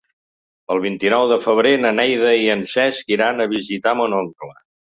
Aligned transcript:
El 0.75 0.79
vint-i-nou 0.85 1.25
de 1.31 1.37
febrer 1.43 1.75
na 1.83 1.93
Neida 1.99 2.33
i 2.47 2.49
en 2.55 2.65
Cesc 2.73 3.15
iran 3.17 3.47
a 3.47 3.51
visitar 3.55 3.97
mon 4.03 4.21
oncle. 4.25 4.53